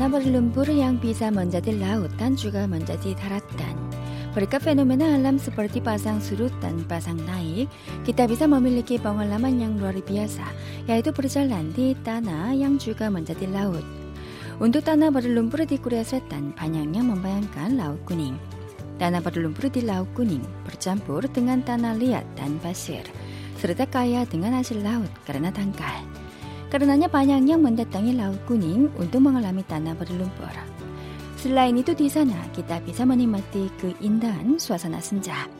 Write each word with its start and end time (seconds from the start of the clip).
tanah 0.00 0.16
berlumpur 0.16 0.64
yang 0.64 0.96
bisa 0.96 1.28
menjadi 1.28 1.76
laut 1.76 2.08
dan 2.16 2.32
juga 2.32 2.64
menjadi 2.64 3.12
daratan. 3.20 3.76
Berkat 4.32 4.64
fenomena 4.64 5.12
alam 5.12 5.36
seperti 5.36 5.76
pasang 5.76 6.24
surut 6.24 6.48
dan 6.64 6.80
pasang 6.88 7.20
naik, 7.28 7.68
kita 8.08 8.24
bisa 8.24 8.48
memiliki 8.48 8.96
pengalaman 8.96 9.60
yang 9.60 9.76
luar 9.76 9.92
biasa, 10.00 10.40
yaitu 10.88 11.12
berjalan 11.12 11.68
di 11.76 11.92
tanah 12.00 12.56
yang 12.56 12.80
juga 12.80 13.12
menjadi 13.12 13.44
laut. 13.52 13.84
Untuk 14.56 14.88
tanah 14.88 15.12
berlumpur 15.12 15.68
di 15.68 15.76
Korea 15.76 16.00
Selatan, 16.00 16.56
banyaknya 16.56 17.04
membayangkan 17.04 17.76
Laut 17.76 18.00
Kuning. 18.08 18.40
Tanah 18.96 19.20
berlumpur 19.20 19.68
di 19.68 19.84
Laut 19.84 20.08
Kuning 20.16 20.64
bercampur 20.64 21.28
dengan 21.28 21.60
tanah 21.60 21.92
liat 22.00 22.24
dan 22.40 22.56
pasir, 22.64 23.04
serta 23.60 23.84
kaya 23.84 24.24
dengan 24.24 24.56
hasil 24.64 24.80
laut 24.80 25.12
karena 25.28 25.52
dangkal. 25.52 26.09
Karenanya 26.70 27.10
yang 27.42 27.66
mendatangi 27.66 28.14
Laut 28.14 28.38
Kuning 28.46 28.94
untuk 28.94 29.26
mengalami 29.26 29.66
tanah 29.66 29.90
berlumpur. 29.98 30.54
Selain 31.34 31.74
itu 31.74 31.98
di 31.98 32.06
sana 32.06 32.46
kita 32.54 32.78
bisa 32.86 33.02
menikmati 33.02 33.66
keindahan 33.82 34.54
suasana 34.54 35.02
senja. 35.02 35.50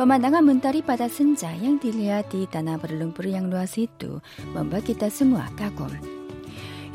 Pemandangan 0.00 0.40
mentari 0.40 0.80
pada 0.80 1.04
senja 1.12 1.52
yang 1.52 1.76
dilihat 1.76 2.32
di 2.32 2.48
tanah 2.48 2.80
berlumpur 2.80 3.28
yang 3.28 3.52
luas 3.52 3.76
itu 3.76 4.24
membuat 4.56 4.88
kita 4.88 5.12
semua 5.12 5.52
kagum. 5.52 5.92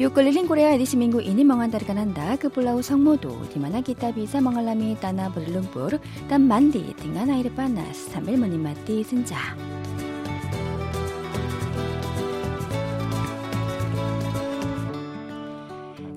Yuk 0.02 0.18
keliling 0.18 0.50
Korea 0.50 0.74
edisi 0.74 0.98
minggu 0.98 1.22
ini 1.22 1.46
mengantarkan 1.46 2.02
Anda 2.02 2.34
ke 2.42 2.50
Pulau 2.50 2.82
Songmodo 2.82 3.38
di 3.54 3.62
mana 3.62 3.86
kita 3.86 4.10
bisa 4.18 4.42
mengalami 4.42 4.98
tanah 4.98 5.30
berlumpur 5.30 6.02
dan 6.26 6.50
mandi 6.50 6.98
dengan 6.98 7.30
air 7.30 7.54
panas 7.54 8.10
sambil 8.10 8.34
menikmati 8.34 9.06
senja. 9.06 9.54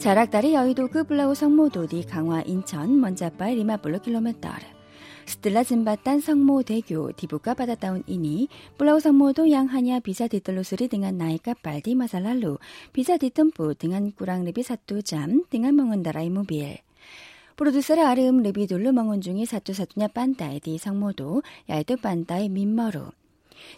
자락다리 0.07 0.55
여의도그 0.55 1.03
블라우 1.03 1.35
성모 1.35 1.71
도디 1.71 2.07
강화 2.07 2.41
인천 2.43 3.01
먼자바 3.01 3.47
리마블로 3.47 3.99
킬로미터르 3.99 4.65
스텔라 5.27 5.65
진바탄 5.65 6.21
성모 6.21 6.62
대교 6.62 7.11
디부가 7.17 7.55
바다다운 7.55 8.05
이니 8.07 8.47
블라우 8.79 9.01
성모도 9.01 9.51
양하냐 9.51 9.99
비자 9.99 10.29
디틀로스리 10.29 10.87
등한 10.87 11.19
나이가 11.19 11.55
빨디 11.61 11.97
마살랄루 11.97 12.59
비자 12.93 13.17
디뜸부 13.17 13.75
등한 13.75 14.12
꾸랑 14.12 14.45
리비 14.45 14.62
사뚜잠 14.62 15.47
등한 15.51 15.75
멍은다라이 15.75 16.31
무빌. 16.31 16.79
프로듀서라 17.57 18.09
아름 18.09 18.45
리비돌로 18.45 18.93
멍은 18.93 19.23
중이 19.23 19.45
사뚜사뚜냐 19.45 20.07
빤다이디 20.15 20.79
성모도 20.79 21.43
야이도 21.69 21.97
빤다이 21.97 22.49
민머루. 22.49 23.11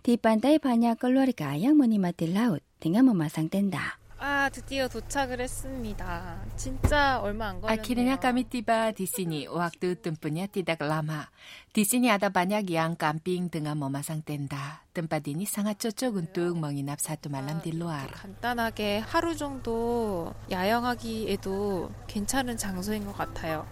디빤다이 0.03 0.59
바냐 0.59 0.93
걸로리가 0.93 1.63
양머니 1.63 1.99
마딜라웃 1.99 2.61
등한 2.81 3.07
머마상 3.07 3.49
뗀다. 3.49 3.97
아, 4.21 4.49
드디어 4.53 4.89
도착을 4.89 5.41
했습니다. 5.41 6.41
진짜 6.57 7.21
얼마 7.21 7.49
안 7.49 7.61
걸렸네요. 7.61 7.81
아키는 7.81 8.09
약감이 8.09 8.45
띠바 8.45 8.93
디시니 8.93 9.47
오학두 9.47 9.95
뜸뿐이야 10.03 10.47
띠닥 10.47 10.79
라마. 10.81 11.29
디시니 11.73 12.11
아다 12.11 12.31
반약 12.31 12.73
양 12.73 12.97
깜빙 12.97 13.49
등아 13.51 13.77
머마 13.77 14.03
상땐다. 14.03 14.83
뜸빠디니 14.93 15.45
상하 15.47 15.73
쪼쪽은 15.73 16.33
뚝 16.33 16.59
멍이 16.59 16.83
납사또 16.83 17.31
말람 17.31 17.59
아, 17.59 17.63
딜로아. 17.63 18.07
간단하게 18.09 18.99
하루 18.99 19.37
정도 19.37 20.35
야영하기에도 20.51 21.93
괜찮은 22.09 22.57
장소인 22.57 23.05
것 23.07 23.17
같아요. 23.17 23.67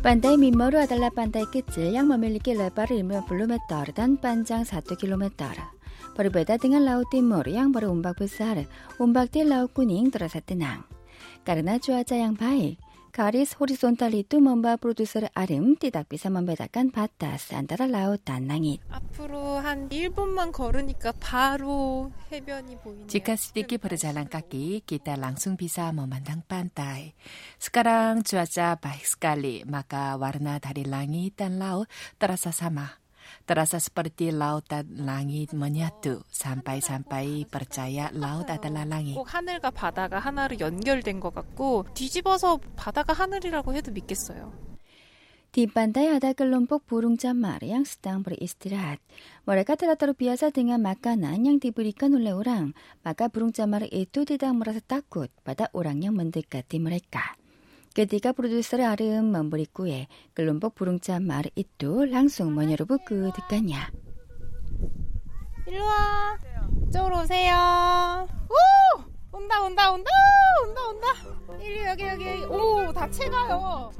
Pantai 0.00 0.40
Mimoru 0.40 0.80
adalah 0.80 1.12
pantai 1.12 1.44
kecil 1.44 1.92
yang 1.92 2.08
memiliki 2.08 2.56
lebar 2.56 2.88
50 2.88 3.20
meter 3.44 3.84
dan 3.92 4.16
panjang 4.16 4.64
1 4.64 4.96
km. 4.96 5.28
Berbeda 6.16 6.56
dengan 6.56 6.88
Laut 6.88 7.04
Timur 7.12 7.44
yang 7.44 7.68
berombak 7.68 8.16
besar, 8.16 8.64
ombak 8.96 9.28
di 9.28 9.44
Laut 9.44 9.76
Kuning 9.76 10.08
terasa 10.08 10.40
tenang. 10.40 10.88
Karena 11.44 11.76
cuaca 11.76 12.16
yang 12.16 12.32
baik, 12.32 12.80
Garis 13.10 13.58
horizontal 13.58 14.14
itu 14.14 14.38
membawa 14.38 14.78
produser 14.78 15.34
Arim 15.34 15.74
tidak 15.74 16.14
bisa 16.14 16.30
membedakan 16.30 16.94
batas 16.94 17.50
antara 17.50 17.90
laut 17.90 18.22
dan 18.22 18.46
langit. 18.46 18.78
Jika 23.10 23.34
sedikit 23.34 23.78
berjalan 23.82 24.30
kaki, 24.30 24.86
kita 24.86 25.18
langsung 25.18 25.58
bisa 25.58 25.90
memandang 25.90 26.46
pantai. 26.46 27.18
Sekarang 27.58 28.22
cuaca 28.22 28.78
baik 28.78 29.02
sekali, 29.02 29.66
maka 29.66 30.14
warna 30.14 30.62
dari 30.62 30.86
langit 30.86 31.34
dan 31.34 31.58
laut 31.58 31.90
terasa 32.14 32.54
sama. 32.54 32.99
Terasa 33.45 33.77
seperti 33.77 34.33
laut 34.33 34.65
dan 34.65 34.89
langit 35.05 35.53
menyatu, 35.53 36.25
sampai-sampai 36.33 37.45
percaya 37.45 38.09
laut 38.13 38.49
adalah 38.49 38.85
langit. 38.89 39.13
꼭 39.13 39.29
하늘과 39.29 39.69
바다가 39.69 40.17
하나로 40.17 40.57
연결된 40.59 41.19
것 41.19 41.33
같고 41.33 41.85
뒤집어서 41.93 42.57
바다가 42.75 43.13
하늘이라고 43.13 43.73
해도 43.73 43.91
믿겠어요. 43.91 44.75
Di 45.55 45.71
pantai 45.71 46.11
ada 46.11 46.35
kelompok 46.35 46.83
burung 46.83 47.15
camar 47.15 47.63
yang 47.63 47.87
sedang 47.87 48.19
beristirahat. 48.27 48.99
Mereka 49.47 49.79
telah 49.79 49.95
terbiasa 49.95 50.51
dengan 50.51 50.83
makanan 50.83 51.47
yang 51.47 51.63
diberikan 51.63 52.11
oleh 52.11 52.35
orang, 52.35 52.75
maka 53.07 53.31
burung 53.31 53.55
camar 53.55 53.87
itu 53.87 54.27
tidak 54.27 54.51
merasa 54.51 54.83
takut 54.83 55.31
pada 55.47 55.71
orang 55.71 56.03
yang 56.03 56.11
mendekati 56.19 56.75
mereka. 56.83 57.38
que 57.94 58.06
diga 58.06 58.32
producer 58.32 58.82
아름 58.82 59.32
멈브리꾸에 59.32 60.06
글롬복 60.34 60.74
부릉짠 60.76 61.24
마르 61.26 61.50
이뚜 61.54 62.04
랑숭 62.06 62.54
머녀로부 62.54 62.98
그 63.06 63.30
듣가냐. 63.34 63.90
일로 65.66 65.84
와. 65.84 66.38
이쪽으로 66.88 67.20
오세요. 67.22 68.26
오 68.48 69.36
온다 69.36 69.62
온다 69.62 69.92
온다! 69.92 70.10
온다 70.66 70.80
온다! 70.88 71.06
일리 71.60 71.84
여기 71.86 72.02
여기 72.06 72.44
오 72.46 72.92
다 72.92 73.08
채가요. 73.10 73.90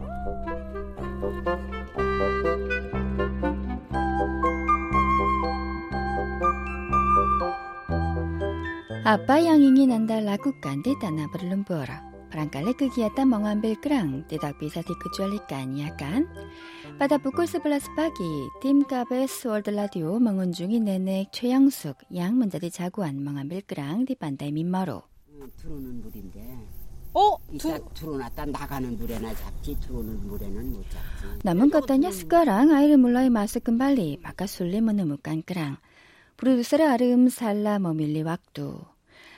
아빠 9.05 9.45
양인이 9.45 9.87
난다 9.87 10.21
라국간데 10.21 10.95
다나브를름 11.01 11.65
보라. 11.65 12.09
Barangkali 12.30 12.78
kegiatan 12.78 13.26
mengambil 13.26 13.74
kerang 13.82 14.22
tidak 14.30 14.54
bisa 14.62 14.86
dikecualikan, 14.86 15.74
ya 15.74 15.91
kan? 15.98 16.30
Pada 16.94 17.18
pukul 17.18 17.50
11 17.50 17.91
pagi, 17.98 18.34
tim 18.62 18.86
KBS 18.86 19.50
World 19.50 19.68
Radio 19.74 20.14
mengunjungi 20.22 20.78
nenek 20.78 21.34
최영숙 21.34 22.06
yang 22.06 22.38
menjadi 22.38 22.70
jagoan 22.70 23.18
mengambil 23.18 23.66
kerang 23.66 24.06
di 24.06 24.14
pantai 24.14 24.54
Minmaru. 24.54 25.10
들어오는 25.56 26.04
물인데 26.04 26.38
어? 27.12 27.36
이따 27.50 27.78
두 27.78 28.14
들어놨다 28.14 28.47
나가는 28.47 28.97
물에나 28.97 29.34
잡지 29.34 29.74
들어오는 29.80 30.26
물에는 30.28 30.72
못 30.72 30.84
잡지. 30.91 31.26
Namun 31.42 31.74
katanya 31.74 32.14
sekarang 32.14 32.70
air 32.70 32.94
mulai 32.94 33.26
masuk 33.26 33.66
kembali, 33.66 34.22
maka 34.22 34.47
sulit 34.47 34.78
menemukan 34.78 35.42
kerang. 35.42 35.82
Produser 36.38 36.86
Arum 36.86 37.26
salah 37.26 37.82
memilih 37.82 38.30
waktu. 38.30 38.78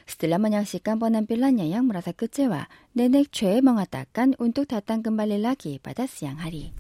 Setelah 0.07 0.39
menyaksikan 0.39 0.97
penampilannya 0.97 1.67
yang 1.67 1.87
merasa 1.87 2.15
kecewa, 2.15 2.71
nenek 2.95 3.29
Choi 3.31 3.59
mengatakan 3.59 4.33
untuk 4.39 4.71
datang 4.71 5.03
kembali 5.03 5.41
lagi 5.41 5.77
pada 5.83 6.07
siang 6.07 6.39
hari. 6.39 6.71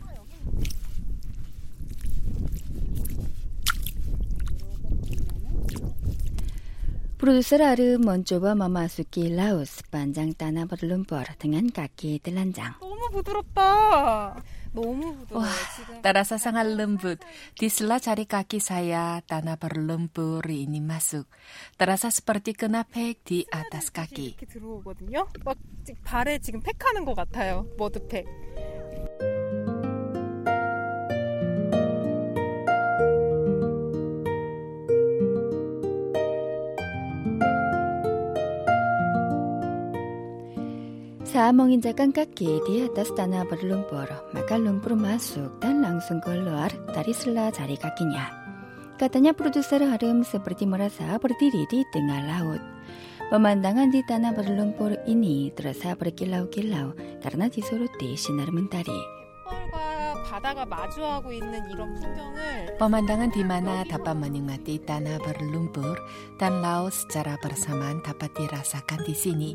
Produser 7.17 7.65
Arum 7.65 8.05
mencoba 8.05 8.53
memasuki 8.53 9.33
laut 9.33 9.65
sepanjang 9.65 10.37
tanah 10.37 10.69
berlumpur 10.69 11.25
dengan 11.41 11.67
kaki 11.67 12.21
telanjang. 12.21 12.77
너무 12.79 13.09
부드럽다. 13.11 14.43
너무 14.72 15.12
부드러워. 15.20 15.44
Terasa 16.00 16.40
sangat 16.40 16.64
lembut. 16.66 17.20
Di 17.54 17.68
sela 17.68 18.00
jari 18.00 18.24
kaki 18.24 18.56
saya, 18.56 19.20
tanah 19.20 19.60
berlumpur 19.60 20.40
ini 20.48 20.80
masuk. 20.80 21.28
Terasa 21.76 22.08
seperti 22.08 22.56
kena 22.56 22.88
팩 22.88 23.20
di 23.22 23.44
atas 23.52 23.92
kaki. 23.92 24.32
이렇게 24.32 24.46
들어오거든요. 24.48 25.28
막 25.44 25.56
지- 25.84 25.92
발에 26.02 26.38
지금 26.40 26.60
팩하는 26.60 27.04
것 27.04 27.14
같아요. 27.14 27.68
머드팩. 27.76 28.24
menginjakan 41.52 42.10
kaki 42.10 42.64
di 42.64 42.88
atas 42.88 43.12
tanah 43.12 43.44
berlumpur, 43.44 44.08
maka 44.32 44.56
lumpur 44.56 44.96
masuk 44.96 45.60
dan 45.60 45.84
langsung 45.84 46.18
keluar 46.24 46.72
dari 46.96 47.12
sela 47.12 47.52
jari 47.52 47.76
kakinya. 47.76 48.32
Katanya 48.96 49.36
produser 49.36 49.84
harum 49.84 50.24
seperti 50.24 50.64
merasa 50.64 51.18
berdiri 51.20 51.68
di 51.68 51.84
tengah 51.92 52.20
laut. 52.24 52.62
Pemandangan 53.32 53.88
di 53.88 54.04
tanah 54.04 54.36
berlumpur 54.36 54.92
ini 55.08 55.48
terasa 55.56 55.96
berkilau-kilau 55.96 56.92
karena 57.24 57.48
disoroti 57.48 58.12
sinar 58.12 58.52
mentari. 58.52 59.22
Pemandangan 62.76 63.30
di 63.32 63.42
mana 63.44 63.84
dapat 63.88 64.16
menikmati 64.16 64.80
tanah 64.80 65.16
berlumpur 65.20 65.96
dan 66.36 66.64
laut 66.64 66.92
secara 66.92 67.36
bersamaan 67.40 68.00
dapat 68.00 68.32
dirasakan 68.36 69.00
di 69.04 69.12
sini. 69.16 69.50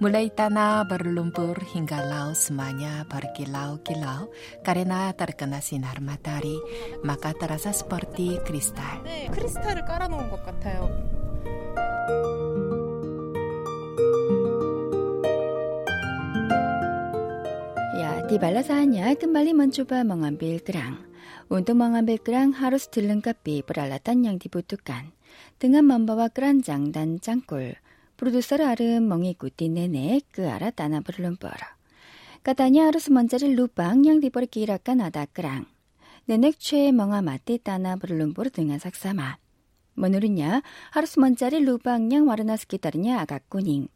Mulai 0.00 0.32
tanah 0.32 0.88
berlumpur 0.88 1.60
hingga 1.76 2.00
laut 2.00 2.32
semuanya 2.32 3.04
berkilau-kilau 3.04 4.32
karena 4.64 5.12
terkena 5.12 5.60
sinar 5.60 6.00
matahari, 6.00 6.56
maka 7.04 7.36
terasa 7.36 7.76
seperti 7.76 8.40
kristal. 8.48 9.04
네, 9.04 9.28
크리스탈을 9.28 9.84
깔아놓은 9.84 10.32
것 10.32 10.40
같아요. 10.40 10.88
Ya, 18.00 18.24
tibalah 18.24 18.64
saatnya 18.64 19.12
kembali 19.12 19.52
mencoba 19.52 20.00
mengambil 20.00 20.64
kerang. 20.64 20.96
Untuk 21.52 21.76
mengambil 21.76 22.16
kerang 22.24 22.56
harus 22.56 22.88
dilengkapi 22.88 23.66
peralatan 23.68 24.24
yang 24.24 24.40
dibutuhkan. 24.40 25.12
Dengan 25.60 25.84
membawa 25.84 26.32
keranjang 26.32 26.88
dan 26.88 27.20
cangkul, 27.20 27.76
produser 28.15 28.63
Arum 28.63 29.11
mengikuti 29.11 29.67
nenek 29.67 30.31
ke 30.31 30.47
arah 30.47 30.71
tanah 30.71 31.03
berlumpur. 31.03 31.59
Katanya 32.41 32.87
harus 32.87 33.11
mencari 33.11 33.51
lubang 33.51 34.07
yang 34.07 34.23
diperkirakan 34.23 35.03
ada 35.03 35.27
kerang. 35.27 35.67
Nenek 36.25 36.57
Choi 36.57 36.95
mengamati 36.95 37.59
tanah 37.59 37.99
berlumpur 37.99 38.49
dengan 38.49 38.79
saksama. 38.79 39.37
Menurutnya, 39.95 40.63
harus 40.91 41.15
mencari 41.15 41.63
lubang 41.63 42.11
yang 42.11 42.27
warna 42.27 42.59
sekitarnya 42.59 43.23
agak 43.23 43.47
kuning. 43.47 43.91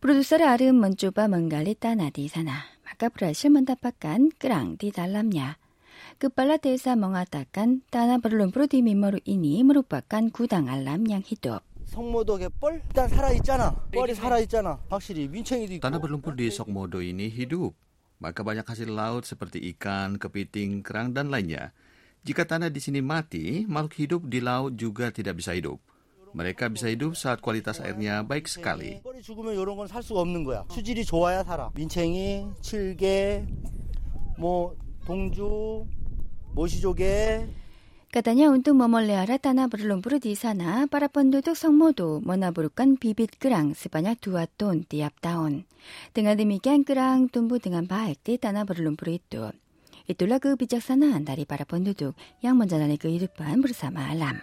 Produser 0.00 0.44
Arum 0.44 0.84
mencoba 0.84 1.26
menggali 1.26 1.72
tanah 1.72 2.12
di 2.12 2.28
sana, 2.28 2.68
maka 2.84 3.08
berhasil 3.08 3.48
mendapatkan 3.48 4.32
kerang 4.36 4.76
di 4.76 4.92
dalamnya. 4.92 5.56
Kepala 6.20 6.60
desa 6.60 6.94
mengatakan 6.94 7.82
tanah 7.88 8.20
berlumpur 8.20 8.68
di 8.68 8.84
Mimoru 8.84 9.18
ini 9.24 9.64
merupakan 9.64 10.22
gudang 10.30 10.70
alam 10.70 11.08
yang 11.08 11.24
hidup. 11.24 11.73
성모독의 11.85 12.49
뻘 12.59 12.81
일단 12.85 13.09
살아 13.09 13.31
있잖아. 13.33 13.75
뻘이 13.91 14.13
살아 14.13 14.39
있잖아. 14.39 14.79
확실히 14.89 15.27
민청이도 15.27 15.73
있고. 15.73 15.81
Tanah 15.81 15.99
berlumpur 15.99 16.35
di 16.37 16.47
Sokmodo 16.53 17.01
ini 17.01 17.27
hidup. 17.33 17.73
Maka 18.21 18.43
banyak 18.43 18.67
hasil 18.67 18.91
laut 18.91 19.23
seperti 19.25 19.63
ikan, 19.73 20.19
kepiting, 20.19 20.83
kerang, 20.83 21.15
dan 21.15 21.31
lainnya. 21.31 21.71
Jika 22.27 22.43
tanah 22.43 22.67
di 22.67 22.83
sini 22.83 22.99
mati, 22.99 23.63
makhluk 23.63 23.95
hidup 23.95 24.21
di 24.27 24.43
laut 24.43 24.75
juga 24.75 25.09
tidak 25.09 25.39
bisa 25.39 25.55
hidup. 25.55 25.79
Mereka 26.35 26.69
bisa 26.69 26.85
hidup 26.91 27.17
saat 27.17 27.41
kualitas 27.41 27.81
airnya 27.81 28.21
baik 28.21 28.45
sekali. 28.45 29.01
뻘이 29.01 29.23
죽으면 29.25 29.55
이런 29.57 29.73
건 29.79 29.87
살 29.87 30.03
수가 30.03 30.21
없는 30.21 30.43
거야. 30.43 30.67
수질이 30.69 31.05
좋아야 31.05 31.41
살아. 31.43 31.71
민챙이, 31.73 32.59
칠개, 32.61 33.47
뭐 34.37 34.75
동주, 35.09 35.87
모시조개, 36.53 37.47
Katanya 38.14 38.54
untuk 38.54 38.78
memelihara 38.78 39.42
tanah 39.42 39.66
berlumpur 39.66 40.22
di 40.22 40.38
sana, 40.38 40.86
para 40.86 41.10
penduduk 41.10 41.58
Songmodo 41.58 42.22
menaburkan 42.22 42.94
bibit 42.94 43.34
kerang 43.42 43.74
sebanyak 43.74 44.22
2 44.22 44.54
ton 44.54 44.86
tiap 44.86 45.18
tahun. 45.18 45.66
Dengan 46.14 46.38
demikian 46.38 46.86
kerang 46.86 47.26
tumbuh 47.26 47.58
dengan 47.58 47.90
baik 47.90 48.22
di 48.22 48.38
tanah 48.38 48.62
berlumpur 48.70 49.18
itu. 49.18 49.50
Itulah 50.06 50.38
kebijaksanaan 50.38 51.26
dari 51.26 51.42
para 51.42 51.66
penduduk 51.66 52.14
yang 52.38 52.54
menjalani 52.54 53.02
kehidupan 53.02 53.58
bersama 53.58 54.06
alam. 54.06 54.38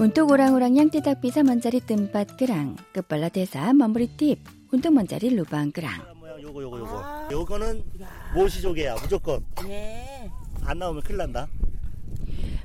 운뚝 0.00 0.30
오랑오랑 0.30 0.78
양떼닭 0.78 1.20
비사 1.20 1.42
먼자리 1.42 1.78
뜸밭 1.78 2.38
그랑 2.38 2.74
끝발라 2.94 3.28
대사 3.28 3.70
머무리 3.74 4.06
팁 4.16 4.38
운뚝 4.72 4.94
먼자리 4.94 5.28
루방 5.28 5.72
그랑 5.72 5.92
요거 6.40 6.62
요거 6.62 6.78
요거 6.78 7.02
아. 7.04 7.28
요거는 7.30 7.84
모시조개야 8.34 8.94
무조건 8.94 9.44
예. 9.68 10.30
안 10.64 10.78
나오면 10.78 11.02
큰일 11.02 11.18
난다 11.18 11.46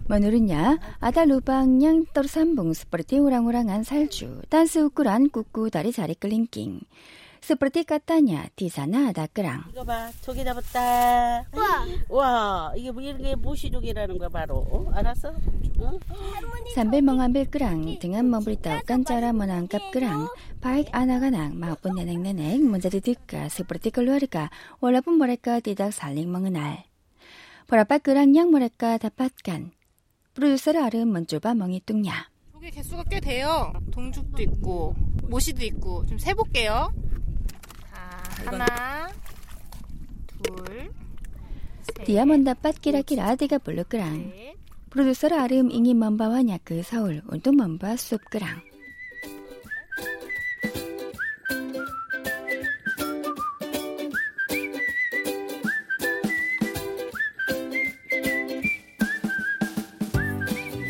뭐누르냐 0.08 0.80
아다 1.02 1.26
루방냥 1.26 2.06
떨삼봉 2.14 2.74
스포르티 2.74 3.20
오랑오랑한 3.20 3.84
살주 3.84 4.44
딴스 4.48 4.80
우꾸란 4.80 5.30
꾸꾸 5.30 5.70
다리 5.70 5.92
자리 5.92 6.16
끌린 6.16 6.48
낑 6.48 6.80
스프르티 7.46 7.84
까따냐 7.84 8.48
디사나 8.56 9.12
다크랑 9.12 9.66
이거 9.70 9.84
봐 9.84 10.10
조개 10.22 10.44
잡았다 10.44 11.46
우와 11.54 11.86
와 12.10 12.74
이게 12.76 12.90
뭐 12.90 13.04
이런 13.04 13.22
게 13.22 13.36
모시조개라는 13.36 14.18
거야 14.18 14.30
바로 14.30 14.66
어? 14.72 14.92
알았어? 14.96 15.32
응? 15.80 16.00
삼벨멍한 16.74 17.34
빌끄랑 17.34 18.00
등한 18.00 18.32
멍부리따 18.32 18.82
깐짜라 18.88 19.34
먼한 19.34 19.68
깝끄랑 19.68 20.28
바익 20.60 20.88
아나가낭 20.92 21.60
마뿐 21.60 22.00
야냉내냉 22.00 22.68
문자디 22.68 23.02
디까 23.02 23.48
스프르티 23.50 23.92
걸루아리까 23.92 24.50
월라뿐 24.80 25.14
모래까 25.20 25.60
디닥 25.60 25.94
살링 25.94 26.32
멍은 26.32 26.56
알 26.56 26.84
보라빠끄랑 27.68 28.36
양 28.36 28.50
모래까 28.50 28.98
다팟간 28.98 29.72
프로듀서를 30.34 30.82
아름 30.82 31.14
먼쪼바 31.14 31.54
멍이 31.54 31.82
뚱냐 31.86 32.28
조개 32.54 32.72
개수가 32.72 33.04
꽤 33.12 33.20
돼요. 33.20 33.72
동죽도 33.92 34.42
있고 34.42 34.96
모시도 35.24 35.64
있고 35.66 36.04
좀 36.08 36.18
세볼게요. 36.18 36.92
자, 38.45 38.53
하나, 38.53 39.09
둘, 40.43 40.91
셋, 41.83 42.05
Dia 42.05 42.29
mendapat 42.29 42.77
kira-kira 42.81 43.33
30 43.37 43.85
kerang. 43.89 44.33
넷, 44.33 44.57
Produser 44.91 45.31
Arum 45.39 45.71
ingin 45.71 46.03
membawanya 46.03 46.59
ke 46.59 46.83
Seoul 46.83 47.23
untuk 47.31 47.55
membuat 47.55 48.03
sup 48.03 48.21
kerang. 48.27 48.59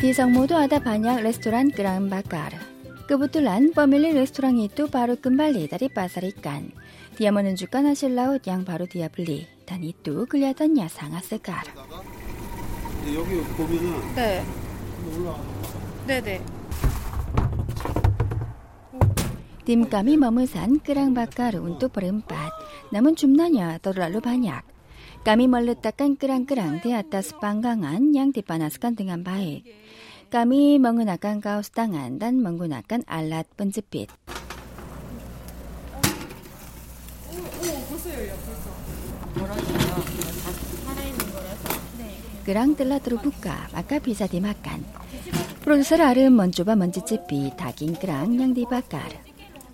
Di 0.01 0.09
Songmodo 0.17 0.57
ada 0.57 0.81
banyak 0.81 1.21
restoran 1.21 1.69
kerang 1.69 2.09
bakar. 2.09 2.57
Kebetulan 3.05 3.69
pemilik 3.69 4.17
restoran 4.17 4.57
itu 4.57 4.89
baru 4.89 5.13
kembali 5.13 5.69
dari 5.69 5.93
pasar 5.93 6.25
ikan. 6.25 6.73
Dia 7.19 7.29
menunjukkan 7.29 7.91
hasil 7.91 8.11
laut 8.15 8.43
yang 8.47 8.63
baru 8.63 8.87
dia 8.87 9.11
beli. 9.11 9.45
Dan 9.67 9.83
itu 9.83 10.25
kelihatannya 10.27 10.87
sangat 10.91 11.23
segar. 11.27 11.65
여기 13.09 13.41
보면은 13.57 14.15
네, 14.15 14.43
올라와. 15.17 15.37
네, 16.07 16.21
네. 16.21 16.41
Tim 19.65 19.85
kami 19.85 20.17
memesan 20.17 20.81
kerang 20.81 21.13
bakar 21.13 21.53
untuk 21.61 21.93
berempat, 21.93 22.49
namun 22.89 23.13
jumlahnya 23.13 23.77
terlalu 23.77 24.17
banyak. 24.17 24.65
Kami 25.21 25.45
meletakkan 25.45 26.17
kerang-kerang 26.17 26.81
di 26.81 26.97
atas 26.97 27.29
panggangan 27.37 28.09
yang 28.09 28.33
dipanaskan 28.33 28.97
dengan 28.97 29.21
baik. 29.21 29.61
Kami 30.33 30.81
menggunakan 30.81 31.37
kaos 31.37 31.69
tangan 31.69 32.17
dan 32.17 32.41
menggunakan 32.41 33.05
alat 33.05 33.45
penjepit. 33.53 34.09
벌어져요. 39.38 39.78
다 39.78 40.52
살아있는 40.84 41.32
거라서. 41.32 41.68
그랑 42.44 42.76
뜰라트로 42.76 43.18
국가 43.18 43.68
아까 43.72 43.98
비자디 43.98 44.40
막간. 44.40 44.84
프로듀서 45.62 45.96
아름 46.02 46.36
먼주바 46.36 46.76
먼지집이 46.76 47.52
다긴 47.56 47.94
그랑 47.94 48.40
양디 48.40 48.66
바까르. 48.70 49.14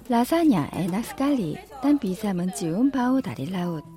라사냐 0.08 0.70
에나스칼리 0.72 1.58
딴 1.82 1.98
비자 1.98 2.34
먼지움 2.34 2.90
바오 2.90 3.20
다릴라웃. 3.20 3.91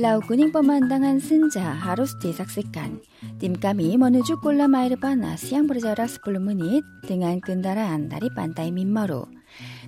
Laut 0.00 0.24
Kuning 0.24 0.48
pemandangan 0.48 1.20
senja 1.20 1.76
harus 1.76 2.16
disaksikan. 2.24 3.04
Tim 3.36 3.52
kami 3.52 4.00
menuju 4.00 4.40
kolam 4.40 4.72
air 4.72 4.96
panas 4.96 5.44
yang 5.52 5.68
berjarak 5.68 6.08
10 6.08 6.40
menit 6.40 6.80
dengan 7.04 7.36
kendaraan 7.36 8.08
dari 8.08 8.32
pantai 8.32 8.72
Minmaru. 8.72 9.28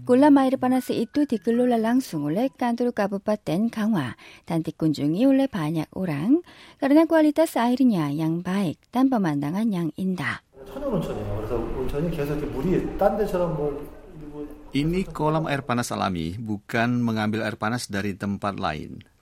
Kolam 0.04 0.36
air 0.36 0.60
panas 0.60 0.92
itu 0.92 1.24
dikelola 1.24 1.80
langsung 1.80 2.28
oleh 2.28 2.52
kantor 2.52 2.92
Kabupaten 2.92 3.72
Gangwa 3.72 4.12
dan 4.44 4.60
dikunjungi 4.60 5.24
oleh 5.24 5.48
banyak 5.48 5.88
orang 5.96 6.44
karena 6.76 7.08
kualitas 7.08 7.56
airnya 7.56 8.12
yang 8.12 8.44
baik 8.44 8.84
dan 8.92 9.08
pemandangan 9.08 9.72
yang 9.72 9.96
indah. 9.96 10.44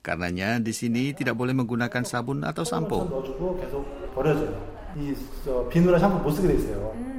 Karenanya 0.06 0.62
di 0.62 0.70
sini 0.70 1.10
tidak 1.10 1.34
boleh 1.34 1.50
menggunakan 1.50 2.06
sabun 2.06 2.46
atau 2.46 2.62
온천 2.62 2.70
sampo. 2.70 2.98
넣어주고 3.10 3.58
계속 3.58 4.14
버려져요. 4.14 4.54
이 4.96 5.14
저, 5.44 5.68
비누랑 5.68 5.98
샴푸 5.98 6.22
못 6.22 6.30
쓰게 6.30 6.48
돼 6.48 6.54
있어요. 6.54 6.94
그래서 6.94 7.16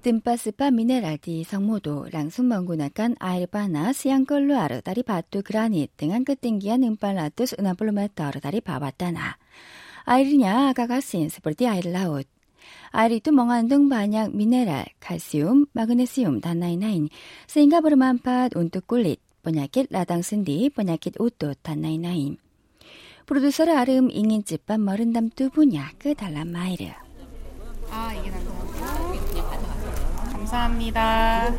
Tempat 0.00 0.72
mineral 0.72 1.20
di 1.20 1.44
Sangmodo 1.44 2.08
langsung 2.08 2.48
menggunakan 2.48 3.20
air 3.20 3.44
panas 3.52 4.00
yang 4.08 4.24
keluar 4.24 4.80
dari 4.80 5.04
batu 5.04 5.44
granit 5.44 5.92
dengan 5.92 6.24
ketinggian 6.24 6.80
460 6.96 7.60
meter 7.92 8.32
dari 8.40 8.64
bawah 8.64 8.92
tanah. 8.96 9.36
Airnya 10.08 10.72
agak 10.72 11.04
asin 11.04 11.28
seperti 11.28 11.68
air 11.68 11.84
laut. 11.84 12.24
Air 12.96 13.12
itu 13.20 13.28
mengandung 13.28 13.92
banyak 13.92 14.32
mineral, 14.32 14.88
kalsium, 15.04 15.68
magnesium, 15.76 16.40
dan 16.40 16.64
lain-lain, 16.64 17.12
sehingga 17.44 17.84
bermanfaat 17.84 18.56
untuk 18.56 18.88
kulit, 18.88 19.20
penyakit 19.44 19.88
radang 19.88 20.20
sendi, 20.20 20.68
penyakit 20.68 21.16
otot, 21.16 21.56
dan 21.64 21.82
lain-lain. 21.84 22.36
Produser 23.24 23.70
A름 23.70 24.10
ingin 24.10 24.42
cepat 24.42 24.80
merendam 24.82 25.30
tubuhnya 25.30 25.94
ke 26.02 26.18
dalam 26.18 26.50
air. 26.56 26.98
아 27.90 28.14
이게 28.14 28.30
달라고? 28.30 28.70
감사합니다. 30.30 31.54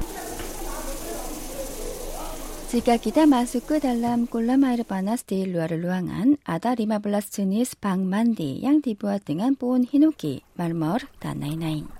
Jika 2.71 3.03
kita 3.03 3.27
masuk 3.27 3.67
ke 3.67 3.83
dalam 3.83 4.31
kolam 4.31 4.63
air 4.63 4.87
panas 4.87 5.27
di 5.27 5.43
luar 5.43 5.75
ruangan, 5.75 6.39
ada 6.47 6.71
15 6.71 7.03
jenis 7.27 7.75
bak 7.75 7.99
mandi 7.99 8.63
yang 8.63 8.79
dibuat 8.79 9.27
dengan 9.27 9.59
pohon 9.59 9.83
hinoki, 9.83 10.47
marmor, 10.55 11.03
dan 11.19 11.43
lain-lain. 11.43 11.91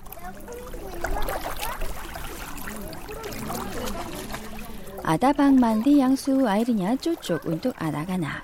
Ada 5.07 5.31
mandi 5.55 6.03
yang 6.03 6.19
suhu 6.19 6.51
airnya 6.51 6.99
cocok 6.99 7.47
untuk 7.47 7.79
anak-anak. 7.79 8.43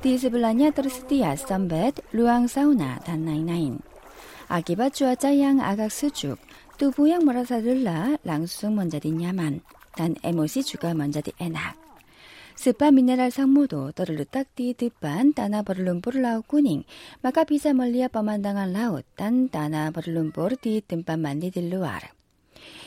Di 0.00 0.16
sebelahnya 0.16 0.72
tersedia 0.72 1.36
sunbed, 1.36 2.00
ruang 2.16 2.48
sauna, 2.48 2.96
dan 3.04 3.28
lain-lain. 3.28 3.84
Akibat 4.48 4.96
cuaca 4.96 5.28
yang 5.28 5.60
agak 5.60 5.92
sejuk, 5.92 6.40
tubuh 6.80 7.12
yang 7.12 7.28
merasa 7.28 7.60
lelah 7.60 8.16
langsung 8.24 8.80
menjadi 8.80 9.12
nyaman 9.12 9.60
dan 10.00 10.16
emosi 10.24 10.64
juga 10.64 10.96
menjadi 10.96 11.28
enak. 11.36 11.76
Spa 12.56 12.88
mineral 12.88 13.28
Sangmodo 13.28 13.92
terletak 13.92 14.48
di 14.56 14.72
depan 14.72 15.36
tanah 15.36 15.60
berlumpur 15.60 16.16
laut 16.16 16.48
kuning, 16.48 16.88
maka 17.20 17.44
bisa 17.44 17.76
melihat 17.76 18.16
pemandangan 18.16 18.72
laut 18.72 19.04
dan 19.12 19.52
tanah 19.52 19.92
berlumpur 19.92 20.56
di 20.56 20.80
tempat 20.80 21.20
mandi 21.20 21.52
di 21.52 21.68
luar. 21.68 22.16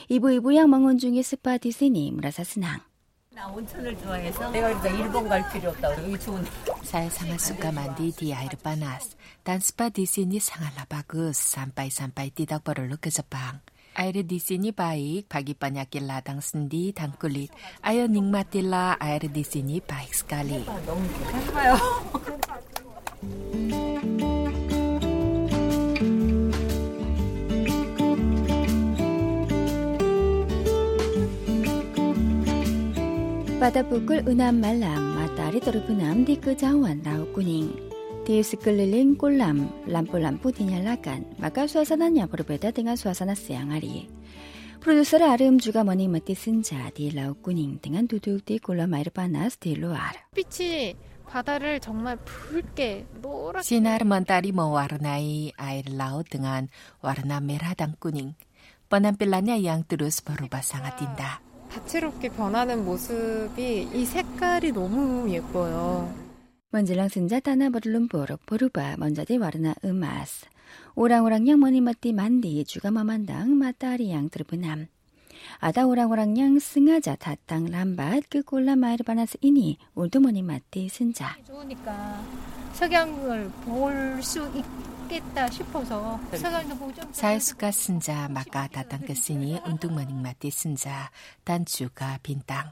Ibu-ibu 0.10 0.50
yang 0.50 0.74
mengunjungi 0.74 1.22
spa 1.22 1.62
di 1.62 1.70
sini 1.70 2.10
merasa 2.10 2.42
senang. 2.42 2.91
나 3.34 3.48
온천을 3.48 3.98
좋아해서 4.00 4.52
내가 4.52 4.70
일단 4.72 4.94
일본 5.00 5.30
갈 5.30 5.50
필요 5.52 5.70
없다. 5.70 6.04
여기 6.04 6.20
좋은. 6.20 6.46
살상할수 6.84 7.58
까만디 7.60 8.12
디아이르바나스. 8.18 9.16
단스파 9.44 9.88
디시니 9.90 10.42
상할라바그 10.42 11.32
산빠이 11.34 11.90
산빠이 11.90 12.32
띠닥버를로 12.32 12.98
그저방. 13.00 13.62
아이르 13.94 14.28
디시니 14.28 14.74
바익 14.74 15.30
바기빠냐길라 15.30 16.22
당순디 16.22 16.94
당클릿 16.96 17.52
아여 17.82 18.08
닉마틸라 18.08 18.98
아이르 19.00 19.32
디시니 19.32 19.80
바익 19.82 20.14
스칼리. 20.14 20.66
너무 20.66 21.08
좋아요. 21.46 21.78
Pada 33.61 33.81
pukul 33.83 34.21
6 34.25 34.37
malam, 34.37 35.17
matahari 35.17 35.65
terbenam 35.65 36.23
di 36.23 36.37
kejauhan 36.37 37.01
laut 37.03 37.33
kuning. 37.33 37.73
Di 38.27 38.43
sekeliling 38.43 39.15
kolam, 39.15 39.71
lampu-lampu 39.87 40.51
dinyalakan, 40.51 41.39
maka 41.39 41.71
suasananya 41.71 42.27
berbeda 42.27 42.75
dengan 42.75 42.99
suasana 42.99 43.39
siang 43.39 43.71
hari. 43.71 44.11
Produser 44.83 45.23
Arim 45.27 45.59
juga 45.59 45.83
menikmati 45.83 46.39
senja 46.39 46.91
di 46.95 47.11
laut 47.11 47.43
kuning 47.43 47.83
dengan 47.83 48.07
duduk 48.07 48.47
di 48.47 48.63
kolam 48.63 48.95
air 48.95 49.11
panas 49.11 49.59
di 49.59 49.75
luar. 49.75 50.15
빛이 50.35 50.95
바다를 51.27 51.81
정말 51.81 52.17
붉게 52.23 53.07
노랗게 53.21 53.67
Sinar 53.67 54.07
mentari 54.07 54.55
mewarnai 54.55 55.53
air 55.59 55.87
laut 55.91 56.31
dengan 56.31 56.71
warna 57.03 57.43
merah 57.43 57.75
dan 57.75 57.99
kuning. 57.99 58.39
Penampilannya 58.87 59.59
yang 59.59 59.83
terus 59.83 60.23
berubah 60.23 60.63
sangat 60.63 61.03
indah. 61.03 61.43
다채롭게 61.72 62.30
변하는 62.30 62.84
모습이 62.86 63.90
이 63.94 64.06
색깔이 64.06 64.72
너무 64.72 65.30
예뻐요. 65.30 66.14
먼질랑 66.72 67.10
순자 67.10 67.40
따나 67.40 67.70
버룸 67.70 68.08
보르 68.08 68.38
보르바 68.46 68.96
먼저디 68.98 69.38
와르나 69.38 69.74
음아스. 69.84 70.46
오랑오랑 70.96 71.48
양 71.48 71.60
머니 71.60 71.82
맞디 71.82 72.14
만디 72.14 72.64
주가 72.66 72.92
마만당 72.92 73.58
마따리 73.58 74.12
양 74.12 74.30
드르브남. 74.30 74.88
아다 75.60 75.88
오랑오랑 75.88 76.38
양 76.38 76.60
승아자 76.60 77.16
다땅 77.16 77.66
람밭 77.72 78.26
그 78.30 78.42
꼴라 78.44 78.76
마이르 78.76 79.04
바나스 79.04 79.38
이니 79.42 79.78
올드머니 79.96 80.44
맞디 80.44 80.90
순자. 80.90 81.38
좋으니까 81.48 82.22
석양을 82.74 83.50
볼 83.66 84.20
수 84.22 84.48
있겠다 85.12 85.48
싶어서 85.52 86.20
maka 88.32 88.72
datang 88.72 89.04
ke 89.04 89.12
sini 89.12 89.60
untuk 89.68 89.92
menikmati 89.92 90.48
senja 90.48 91.12
dan 91.44 91.68
juga 91.68 92.16
bintang. 92.24 92.72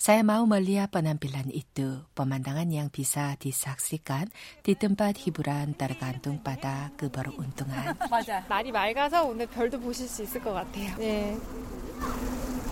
Saya 0.00 0.24
mau 0.24 0.48
melihat 0.48 0.88
penampilan 0.88 1.52
itu, 1.52 2.00
pemandangan 2.16 2.64
yang 2.72 2.88
bisa 2.88 3.36
disaksikan 3.36 4.32
di 4.64 4.72
tempat 4.72 5.20
hiburan 5.20 5.76
tergantung 5.76 6.40
pada 6.40 6.88
keberuntungan. 6.96 7.94
맞아. 8.08 8.40
날이 8.48 8.72
맑아서 8.72 9.28
오늘 9.28 9.46
별도 9.46 9.78
보실 9.78 10.08
수 10.08 10.24
있을 10.24 10.40
것 10.40 10.56
같아요. 10.56 10.96
네. 10.96 11.36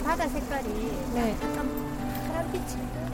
바다 0.02 0.26
색깔이 0.26 0.69
네. 1.12 1.37
약간 1.37 1.69
파란빛이 2.33 3.07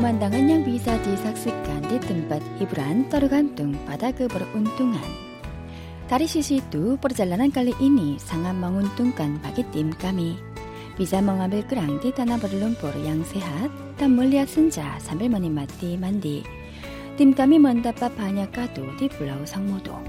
pemandangan 0.00 0.48
yang 0.48 0.64
bisa 0.64 0.96
disaksikan 1.04 1.84
di 1.92 2.00
tempat 2.00 2.40
hiburan 2.56 3.04
tergantung 3.12 3.76
pada 3.84 4.08
keberuntungan. 4.08 5.04
Dari 6.08 6.24
sisi 6.24 6.56
itu, 6.56 6.96
perjalanan 6.96 7.52
kali 7.52 7.76
ini 7.84 8.16
sangat 8.16 8.56
menguntungkan 8.56 9.36
bagi 9.44 9.60
tim 9.76 9.92
kami. 10.00 10.40
Bisa 10.96 11.20
mengambil 11.20 11.60
kerang 11.68 12.00
di 12.00 12.16
tanah 12.16 12.40
berlumpur 12.40 12.96
yang 13.04 13.20
sehat 13.28 13.68
dan 14.00 14.16
melihat 14.16 14.48
senja 14.48 14.96
sambil 15.04 15.28
menikmati 15.28 16.00
mandi. 16.00 16.48
Tim 17.20 17.36
kami 17.36 17.60
mendapat 17.60 18.08
banyak 18.16 18.48
kado 18.56 18.88
di 18.96 19.04
Pulau 19.12 19.44
Sangmudo. 19.44 20.00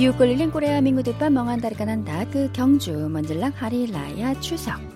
6월 0.00 0.34
1인 0.34 0.50
꼬레아 0.50 0.80
민구대빠 0.80 1.28
멍한다리가 1.28 1.84
난다. 1.84 2.24
그 2.30 2.50
경주 2.54 2.90
먼질랑 2.90 3.52
하리라야 3.54 4.40
추석. 4.40 4.89